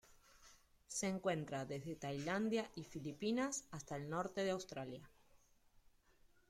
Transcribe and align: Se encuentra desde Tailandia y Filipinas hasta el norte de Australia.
Se 0.87 1.05
encuentra 1.09 1.63
desde 1.67 1.95
Tailandia 1.95 2.67
y 2.73 2.85
Filipinas 2.85 3.65
hasta 3.69 3.97
el 3.97 4.09
norte 4.09 4.43
de 4.43 4.49
Australia. 4.49 5.07